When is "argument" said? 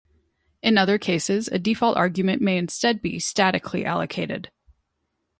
1.95-2.41